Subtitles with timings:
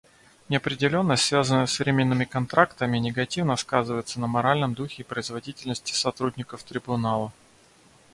[0.49, 7.31] Неопределенность, связанная с временными контрактами, негативно сказывается на моральном духе и производительности сотрудников Трибунала.